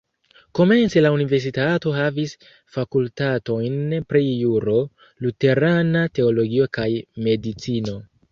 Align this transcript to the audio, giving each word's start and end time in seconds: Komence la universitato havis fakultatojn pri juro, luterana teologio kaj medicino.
Komence 0.59 1.01
la 1.05 1.09
universitato 1.15 1.91
havis 1.97 2.31
fakultatojn 2.77 3.75
pri 4.13 4.23
juro, 4.29 4.79
luterana 5.27 6.03
teologio 6.21 6.69
kaj 6.79 6.89
medicino. 7.29 7.99